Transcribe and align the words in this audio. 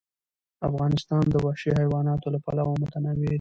افغانستان 0.69 1.23
د 1.29 1.35
وحشي 1.45 1.71
حیواناتو 1.79 2.31
له 2.33 2.39
پلوه 2.45 2.73
متنوع 2.81 3.15
دی. 3.19 3.27